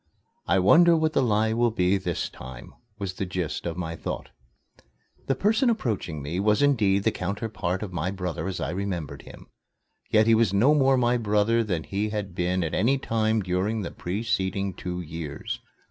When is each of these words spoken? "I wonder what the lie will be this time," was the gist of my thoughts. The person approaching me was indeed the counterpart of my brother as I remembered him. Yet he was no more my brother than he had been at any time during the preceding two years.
"I 0.47 0.57
wonder 0.57 0.97
what 0.97 1.13
the 1.13 1.21
lie 1.21 1.53
will 1.53 1.69
be 1.69 1.95
this 1.95 2.27
time," 2.27 2.73
was 2.97 3.13
the 3.13 3.25
gist 3.27 3.67
of 3.67 3.77
my 3.77 3.95
thoughts. 3.95 4.31
The 5.27 5.35
person 5.35 5.69
approaching 5.69 6.23
me 6.23 6.39
was 6.39 6.63
indeed 6.63 7.03
the 7.03 7.11
counterpart 7.11 7.83
of 7.83 7.93
my 7.93 8.09
brother 8.09 8.47
as 8.47 8.59
I 8.59 8.71
remembered 8.71 9.21
him. 9.21 9.45
Yet 10.09 10.25
he 10.25 10.33
was 10.33 10.53
no 10.53 10.73
more 10.73 10.97
my 10.97 11.17
brother 11.17 11.63
than 11.63 11.83
he 11.83 12.09
had 12.09 12.33
been 12.33 12.63
at 12.63 12.73
any 12.73 12.97
time 12.97 13.43
during 13.43 13.83
the 13.83 13.91
preceding 13.91 14.73
two 14.73 15.01
years. 15.01 15.59